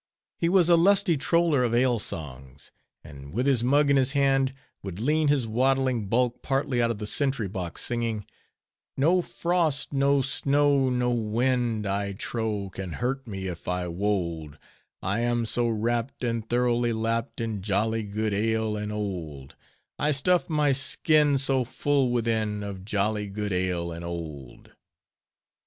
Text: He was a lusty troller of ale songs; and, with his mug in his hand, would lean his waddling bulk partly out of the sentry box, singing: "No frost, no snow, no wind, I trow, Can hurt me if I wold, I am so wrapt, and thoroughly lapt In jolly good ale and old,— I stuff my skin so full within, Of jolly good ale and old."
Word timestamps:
He 0.39 0.49
was 0.49 0.67
a 0.67 0.75
lusty 0.75 1.15
troller 1.15 1.63
of 1.63 1.75
ale 1.75 1.99
songs; 1.99 2.71
and, 3.03 3.31
with 3.35 3.45
his 3.45 3.63
mug 3.63 3.91
in 3.91 3.97
his 3.97 4.13
hand, 4.13 4.51
would 4.81 4.99
lean 4.99 5.27
his 5.27 5.45
waddling 5.45 6.07
bulk 6.07 6.41
partly 6.41 6.81
out 6.81 6.89
of 6.89 6.97
the 6.97 7.05
sentry 7.05 7.47
box, 7.47 7.83
singing: 7.85 8.25
"No 8.97 9.21
frost, 9.21 9.93
no 9.93 10.23
snow, 10.23 10.89
no 10.89 11.11
wind, 11.11 11.85
I 11.85 12.13
trow, 12.13 12.71
Can 12.71 12.93
hurt 12.93 13.27
me 13.27 13.45
if 13.45 13.67
I 13.67 13.87
wold, 13.89 14.57
I 15.03 15.19
am 15.19 15.45
so 15.45 15.67
wrapt, 15.69 16.23
and 16.23 16.49
thoroughly 16.49 16.93
lapt 16.93 17.39
In 17.39 17.61
jolly 17.61 18.01
good 18.01 18.33
ale 18.33 18.75
and 18.75 18.91
old,— 18.91 19.55
I 19.99 20.09
stuff 20.13 20.49
my 20.49 20.71
skin 20.71 21.37
so 21.37 21.63
full 21.63 22.09
within, 22.09 22.63
Of 22.63 22.83
jolly 22.85 23.27
good 23.27 23.53
ale 23.53 23.91
and 23.91 24.03
old." 24.03 24.71